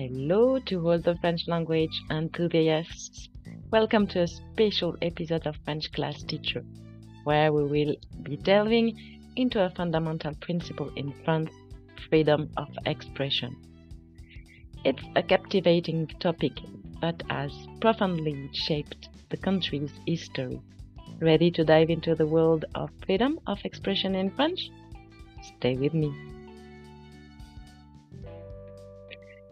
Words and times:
Hello 0.00 0.58
to 0.60 0.76
all 0.88 0.98
the 0.98 1.14
French 1.16 1.46
language 1.46 2.00
enthusiasts. 2.10 3.28
Welcome 3.70 4.06
to 4.06 4.22
a 4.22 4.26
special 4.26 4.96
episode 5.02 5.46
of 5.46 5.56
French 5.66 5.92
Class 5.92 6.22
Teacher, 6.22 6.64
where 7.24 7.52
we 7.52 7.64
will 7.64 7.96
be 8.22 8.38
delving 8.38 8.96
into 9.36 9.62
a 9.62 9.68
fundamental 9.68 10.34
principle 10.36 10.90
in 10.96 11.12
France 11.22 11.50
freedom 12.08 12.48
of 12.56 12.68
expression. 12.86 13.54
It's 14.86 15.02
a 15.16 15.22
captivating 15.22 16.06
topic 16.18 16.52
that 17.02 17.22
has 17.28 17.52
profoundly 17.82 18.48
shaped 18.54 19.10
the 19.28 19.36
country's 19.36 19.92
history. 20.06 20.62
Ready 21.20 21.50
to 21.50 21.62
dive 21.62 21.90
into 21.90 22.14
the 22.14 22.26
world 22.26 22.64
of 22.74 22.88
freedom 23.04 23.38
of 23.46 23.58
expression 23.64 24.14
in 24.14 24.30
French? 24.30 24.70
Stay 25.58 25.76
with 25.76 25.92
me. 25.92 26.10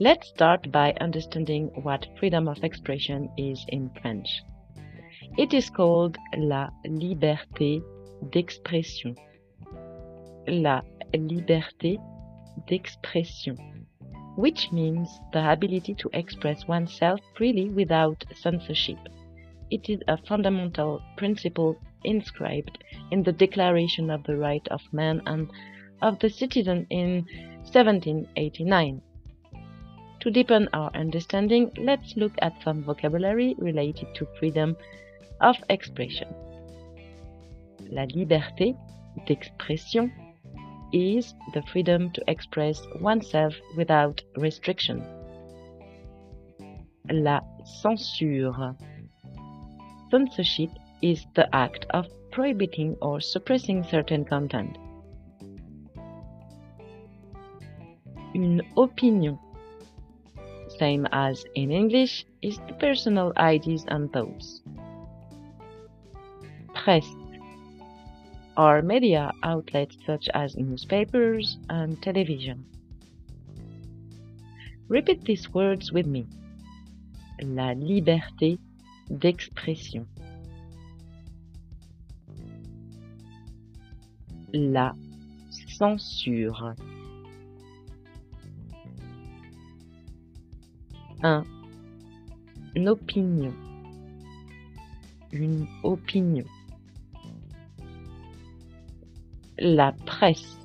Let's 0.00 0.28
start 0.28 0.70
by 0.70 0.94
understanding 1.00 1.72
what 1.82 2.06
freedom 2.20 2.46
of 2.46 2.62
expression 2.62 3.28
is 3.36 3.66
in 3.66 3.90
French. 4.00 4.28
It 5.36 5.52
is 5.52 5.70
called 5.70 6.16
la 6.36 6.68
liberté 6.86 7.82
d'expression. 8.30 9.16
La 10.46 10.82
liberté 11.12 11.98
d'expression, 12.68 13.56
which 14.36 14.70
means 14.70 15.18
the 15.32 15.50
ability 15.50 15.94
to 15.94 16.10
express 16.12 16.68
oneself 16.68 17.18
freely 17.36 17.68
without 17.68 18.24
censorship. 18.36 18.98
It 19.72 19.90
is 19.90 20.00
a 20.06 20.16
fundamental 20.16 21.02
principle 21.16 21.76
inscribed 22.04 22.84
in 23.10 23.24
the 23.24 23.32
Declaration 23.32 24.10
of 24.10 24.22
the 24.22 24.36
Right 24.36 24.68
of 24.68 24.80
Man 24.92 25.22
and 25.26 25.50
of 26.00 26.20
the 26.20 26.30
Citizen 26.30 26.86
in 26.88 27.26
1789. 27.64 29.02
To 30.28 30.32
deepen 30.32 30.68
our 30.74 30.90
understanding, 30.94 31.72
let's 31.78 32.14
look 32.14 32.32
at 32.42 32.62
some 32.62 32.82
vocabulary 32.82 33.54
related 33.56 34.14
to 34.16 34.26
freedom 34.38 34.76
of 35.40 35.56
expression. 35.70 36.28
La 37.90 38.04
liberté 38.04 38.76
d'expression 39.26 40.12
is 40.92 41.32
the 41.54 41.62
freedom 41.72 42.10
to 42.10 42.22
express 42.28 42.82
oneself 43.00 43.54
without 43.74 44.22
restriction. 44.36 45.02
La 47.10 47.40
censure. 47.80 48.76
Censorship 50.10 50.68
is 51.00 51.24
the 51.36 51.48
act 51.56 51.86
of 51.88 52.06
prohibiting 52.32 52.98
or 53.00 53.18
suppressing 53.18 53.82
certain 53.82 54.26
content. 54.26 54.76
Une 58.34 58.60
opinion 58.76 59.38
same 60.78 61.06
as 61.12 61.44
in 61.54 61.70
English, 61.70 62.24
is 62.42 62.58
the 62.68 62.74
personal 62.74 63.32
ideas 63.36 63.84
and 63.88 64.12
thoughts. 64.12 64.62
Presse 66.74 67.14
are 68.56 68.82
media 68.82 69.32
outlets 69.42 69.96
such 70.06 70.28
as 70.34 70.56
newspapers 70.56 71.58
and 71.68 72.00
television. 72.02 72.64
Repeat 74.88 75.24
these 75.24 75.52
words 75.52 75.92
with 75.92 76.06
me. 76.06 76.26
La 77.42 77.74
liberté 77.74 78.58
d'expression. 79.08 80.06
La 84.52 84.92
censure. 85.76 86.74
Un, 91.22 91.44
opinion, 92.76 93.54
une 95.32 95.68
opinion. 95.84 96.46
La 99.60 99.92
presse. 100.06 100.56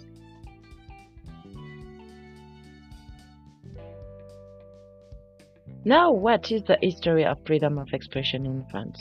Now, 5.86 6.12
what 6.12 6.52
is 6.52 6.64
the 6.64 6.78
history 6.82 7.26
of 7.26 7.40
freedom 7.46 7.78
of 7.78 7.94
expression 7.94 8.46
in 8.46 8.64
France? 8.72 9.00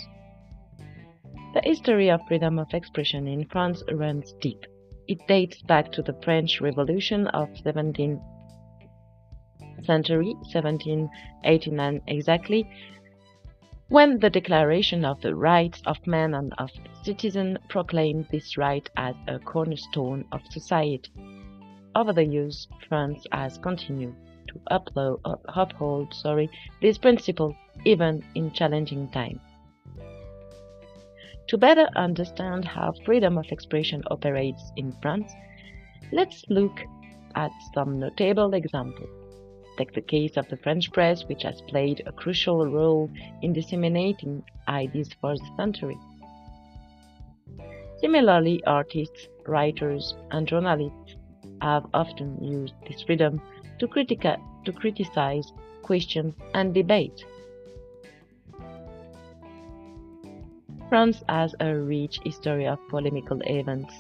The 1.55 1.61
history 1.63 2.11
of 2.11 2.21
freedom 2.27 2.59
of 2.59 2.73
expression 2.73 3.29
in 3.29 3.45
France 3.45 3.85
runs 3.93 4.33
deep. 4.41 4.65
It 5.07 5.19
dates 5.29 5.61
back 5.63 5.93
to 5.93 6.03
the 6.03 6.17
French 6.25 6.61
Revolution 6.61 7.27
of 7.29 7.51
17 7.63 8.19
century, 9.85 10.35
1789 10.53 12.01
exactly, 12.07 12.69
when 13.89 14.19
the 14.19 14.31
Declaration 14.31 15.05
of 15.05 15.21
the 15.21 15.35
Rights 15.35 15.83
of 15.85 16.07
Man 16.07 16.35
and 16.35 16.55
of 16.57 16.71
Citizen 17.03 17.59
proclaimed 17.69 18.27
this 18.31 18.57
right 18.57 18.89
as 18.97 19.15
a 19.29 19.39
cornerstone 19.39 20.25
of 20.33 20.41
society. 20.51 21.13
Over 21.95 22.15
the 22.15 22.25
years, 22.25 22.69
France 22.89 23.27
has 23.33 23.59
continued 23.59 24.15
to 24.49 24.55
upload, 24.71 25.21
uphold 25.25 26.15
sorry, 26.15 26.49
this 26.81 26.97
principle 26.97 27.55
even 27.85 28.25
in 28.35 28.53
challenging 28.53 29.11
times. 29.11 29.41
To 31.49 31.59
better 31.59 31.89
understand 31.97 32.65
how 32.65 32.95
freedom 33.05 33.37
of 33.37 33.51
expression 33.51 34.03
operates 34.11 34.73
in 34.77 34.93
France, 35.03 35.33
let's 36.13 36.45
look 36.49 36.81
at 37.35 37.51
some 37.75 37.99
notable 37.99 38.55
examples. 38.55 39.22
Take 39.83 39.95
the 39.95 40.01
case 40.01 40.37
of 40.37 40.47
the 40.49 40.57
French 40.59 40.93
press, 40.93 41.25
which 41.25 41.43
has 41.43 41.61
played 41.63 42.05
a 42.07 42.13
crucial 42.13 42.65
role 42.69 43.11
in 43.43 43.53
disseminating 43.53 44.45
ideas 44.69 45.11
for 45.21 45.37
the 45.37 45.51
century. 45.57 45.99
Similarly, 48.01 48.63
artists, 48.65 49.27
writers, 49.45 50.15
and 50.31 50.47
journalists 50.47 51.17
have 51.63 51.85
often 51.95 52.39
used 52.41 52.75
this 52.87 53.03
freedom 53.03 53.43
to, 53.81 53.89
critica- 53.89 54.41
to 54.67 54.73
criticize, 54.73 55.53
question, 55.83 56.33
and 56.55 56.73
debate. 56.73 57.25
France 60.89 61.25
has 61.29 61.57
a 61.59 61.75
rich 61.75 62.21
history 62.23 62.69
of 62.69 62.79
polemical 62.89 63.41
events 63.47 63.93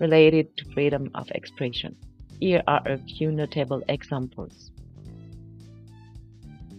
related 0.00 0.56
to 0.56 0.64
freedom 0.72 1.10
of 1.14 1.30
expression. 1.32 1.94
Here 2.40 2.62
are 2.66 2.88
a 2.88 2.96
few 2.96 3.30
notable 3.30 3.82
examples. 3.90 4.70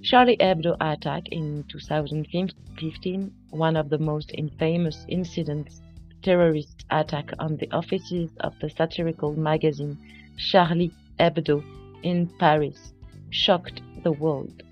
Charlie 0.01 0.37
Hebdo 0.37 0.77
attack 0.79 1.27
in 1.27 1.65
2015, 1.67 3.33
one 3.49 3.75
of 3.75 3.89
the 3.89 3.97
most 3.97 4.31
infamous 4.33 5.05
incidents, 5.09 5.81
terrorist 6.21 6.85
attack 6.89 7.31
on 7.37 7.57
the 7.57 7.69
offices 7.71 8.31
of 8.39 8.57
the 8.61 8.69
satirical 8.69 9.35
magazine 9.35 9.97
Charlie 10.37 10.93
Hebdo 11.19 11.61
in 12.01 12.27
Paris, 12.39 12.93
shocked 13.29 13.81
the 14.03 14.13
world. 14.13 14.63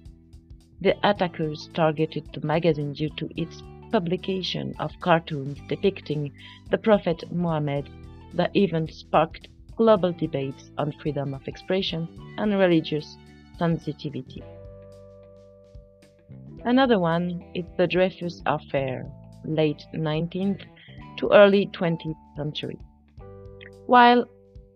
The 0.79 0.95
attackers 1.03 1.69
targeted 1.73 2.31
the 2.33 2.47
magazine 2.47 2.94
due 2.94 3.09
to 3.17 3.29
its 3.35 3.61
publication 3.91 4.75
of 4.79 4.97
cartoons 5.01 5.59
depicting 5.67 6.31
the 6.71 6.77
Prophet 6.77 7.29
Muhammad. 7.33 7.89
The 8.33 8.49
event 8.57 8.94
sparked 8.94 9.49
global 9.75 10.13
debates 10.13 10.71
on 10.77 10.94
freedom 10.94 11.33
of 11.33 11.47
expression 11.49 12.07
and 12.38 12.57
religious 12.57 13.17
sensitivity. 13.59 14.41
Another 16.66 17.00
one 17.00 17.44
is 17.53 17.66
the 17.78 17.88
Dreyfus 17.88 18.41
Affair, 18.45 19.09
late 19.45 19.85
19th 19.94 20.63
to 21.18 21.29
early 21.31 21.68
20th 21.68 22.16
century. 22.35 22.78
While 23.86 24.25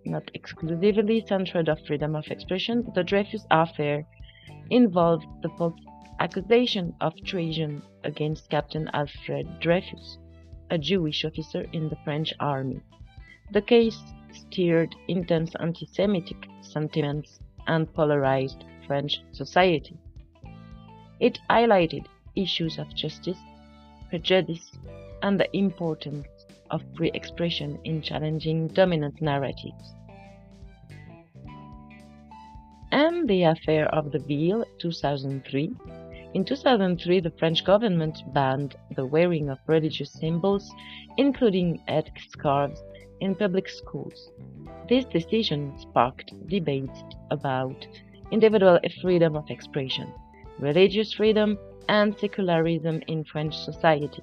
not 0.06 0.30
exclusively 0.34 1.26
centered 1.26 1.70
on 1.70 1.78
freedom 1.86 2.16
of 2.16 2.28
expression, 2.28 2.90
the 2.96 3.04
Dreyfus 3.04 3.46
Affair 3.52 4.06
involved 4.70 5.26
the 5.42 5.50
false 5.58 5.80
accusation 6.20 6.94
of 7.02 7.14
treason 7.26 7.82
against 8.04 8.50
Captain 8.50 8.90
Alfred 8.94 9.60
Dreyfus, 9.60 10.18
a 10.70 10.78
Jewish 10.78 11.26
officer 11.26 11.68
in 11.74 11.90
the 11.90 11.98
French 12.04 12.34
army. 12.40 12.80
The 13.52 13.62
case 13.62 14.00
stirred 14.32 14.96
intense 15.08 15.56
anti 15.60 15.88
Semitic 15.88 16.48
sentiments 16.62 17.40
and 17.68 17.92
polarized 17.94 18.64
French 18.88 19.22
society. 19.32 19.98
It 21.22 21.40
highlighted 21.52 22.08
issues 22.36 22.80
of 22.80 22.96
justice, 22.96 23.38
prejudice, 24.10 24.72
and 25.22 25.40
the 25.40 25.56
importance 25.56 26.28
of 26.72 26.82
free 26.98 27.12
expression 27.14 27.78
in 27.84 28.02
challenging 28.02 28.70
dominant 28.70 29.22
narratives. 29.22 29.94
And 32.92 33.30
the 33.30 33.44
affair 33.44 33.88
of 33.94 34.12
the 34.12 34.18
Veil 34.18 34.66
2003. 34.80 35.72
In 36.34 36.44
2003, 36.44 37.20
the 37.20 37.30
French 37.38 37.64
government 37.64 38.24
banned 38.34 38.76
the 38.96 39.06
wearing 39.06 39.50
of 39.50 39.60
religious 39.68 40.12
symbols, 40.12 40.74
including 41.18 41.84
headscarves, 41.88 42.80
in 43.20 43.36
public 43.36 43.70
schools. 43.70 44.32
This 44.90 45.06
decision 45.06 45.78
sparked 45.78 46.34
debates 46.48 47.04
about 47.30 47.86
individual 48.32 48.80
freedom 49.02 49.36
of 49.36 49.52
expression, 49.52 50.12
religious 50.62 51.14
freedom, 51.14 51.58
and 51.90 52.18
secularism 52.18 53.02
in 53.08 53.24
French 53.24 53.58
society. 53.58 54.22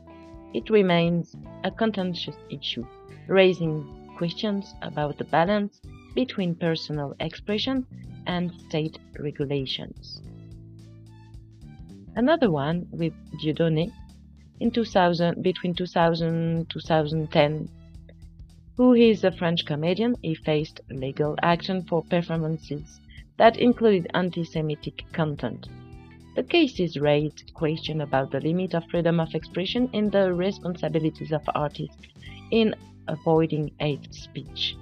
It 0.55 0.71
remains 0.71 1.37
a 1.65 1.71
contentious 1.71 2.37
issue, 2.49 2.87
raising 3.27 3.85
questions 4.17 4.75
about 4.81 5.19
the 5.19 5.25
balance 5.25 5.81
between 6.15 6.55
personal 6.55 7.15
expression 7.21 7.87
and 8.27 8.51
state 8.69 8.99
regulations. 9.19 10.23
Another 12.17 12.51
one 12.51 12.87
with 12.91 13.13
Dieudonné 13.43 13.93
in 14.61 14.71
2000, 14.71 15.43
between 15.43 15.75
2000 15.75 16.71
2010 16.71 17.69
who 18.79 18.95
is 18.95 19.25
a 19.25 19.33
French 19.33 19.67
comedian. 19.67 20.15
He 20.23 20.37
faced 20.37 20.81
legal 20.89 21.35
action 21.43 21.85
for 21.85 22.05
performances 22.05 23.01
that 23.37 23.59
included 23.59 24.09
anti-Semitic 24.15 25.05
content. 25.13 25.69
The 26.39 26.45
cases 26.45 26.97
raised 26.97 27.53
questions 27.53 28.01
about 28.01 28.31
the 28.31 28.39
limit 28.39 28.73
of 28.73 28.85
freedom 28.93 29.19
of 29.19 29.35
expression 29.35 29.91
and 29.93 30.13
the 30.13 30.33
responsibilities 30.33 31.33
of 31.33 31.43
artists 31.53 32.07
in 32.53 32.77
avoiding 33.09 33.73
hate 33.81 34.15
speech. 34.15 34.77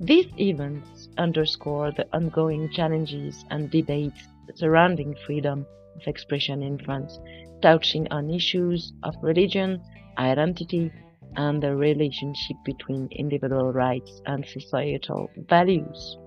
These 0.00 0.26
events 0.40 1.08
underscore 1.18 1.92
the 1.92 2.08
ongoing 2.12 2.68
challenges 2.70 3.44
and 3.50 3.70
debates 3.70 4.26
surrounding 4.56 5.14
freedom 5.24 5.66
of 5.94 6.08
expression 6.08 6.64
in 6.64 6.78
France, 6.78 7.20
touching 7.60 8.08
on 8.10 8.28
issues 8.28 8.92
of 9.04 9.14
religion, 9.22 9.80
identity, 10.18 10.90
and 11.36 11.62
the 11.62 11.76
relationship 11.76 12.56
between 12.64 13.06
individual 13.12 13.72
rights 13.72 14.20
and 14.26 14.44
societal 14.46 15.30
values. 15.48 16.18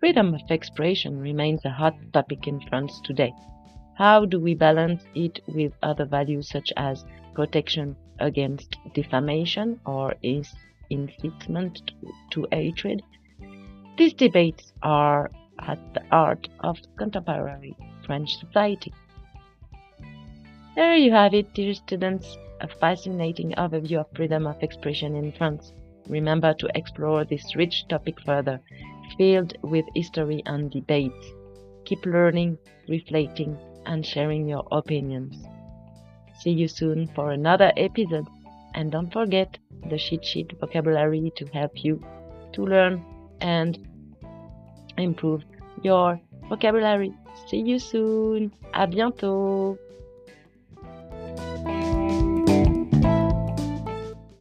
Freedom 0.00 0.32
of 0.32 0.40
expression 0.50 1.18
remains 1.18 1.64
a 1.64 1.70
hot 1.70 1.94
topic 2.12 2.46
in 2.46 2.60
France 2.68 3.00
today. 3.02 3.32
How 3.94 4.24
do 4.24 4.38
we 4.38 4.54
balance 4.54 5.04
it 5.14 5.40
with 5.48 5.72
other 5.82 6.04
values 6.04 6.48
such 6.48 6.72
as 6.76 7.04
protection 7.34 7.96
against 8.20 8.76
defamation 8.94 9.80
or 9.84 10.14
incitement 10.22 11.92
to 12.30 12.46
hatred? 12.52 13.02
These 13.96 14.14
debates 14.14 14.72
are 14.82 15.32
at 15.58 15.80
the 15.94 16.04
heart 16.10 16.48
of 16.60 16.78
contemporary 16.96 17.76
French 18.06 18.36
society. 18.36 18.92
There 20.76 20.94
you 20.94 21.10
have 21.10 21.34
it, 21.34 21.52
dear 21.54 21.74
students 21.74 22.38
a 22.60 22.68
fascinating 22.68 23.52
overview 23.52 23.98
of 23.98 24.06
freedom 24.14 24.46
of 24.46 24.62
expression 24.62 25.14
in 25.14 25.32
France. 25.32 25.72
Remember 26.08 26.54
to 26.54 26.68
explore 26.74 27.24
this 27.24 27.54
rich 27.54 27.86
topic 27.88 28.20
further, 28.24 28.60
filled 29.16 29.56
with 29.62 29.84
history 29.94 30.42
and 30.46 30.70
debates. 30.70 31.26
Keep 31.84 32.06
learning, 32.06 32.58
reflecting, 32.88 33.56
and 33.86 34.04
sharing 34.04 34.48
your 34.48 34.66
opinions. 34.70 35.36
See 36.40 36.50
you 36.50 36.68
soon 36.68 37.08
for 37.14 37.32
another 37.32 37.72
episode, 37.76 38.26
and 38.74 38.92
don't 38.92 39.12
forget 39.12 39.58
the 39.88 39.98
cheat 39.98 40.24
sheet 40.24 40.52
vocabulary 40.60 41.32
to 41.36 41.46
help 41.46 41.84
you 41.84 42.00
to 42.52 42.64
learn 42.64 43.04
and 43.40 43.78
improve 44.96 45.42
your 45.82 46.20
vocabulary. 46.48 47.12
See 47.48 47.60
you 47.60 47.78
soon. 47.78 48.52
À 48.72 48.86
bientôt. 48.86 49.78